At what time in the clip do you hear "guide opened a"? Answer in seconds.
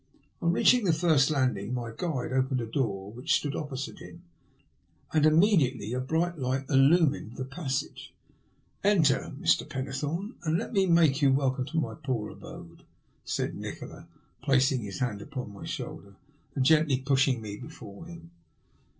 1.91-2.65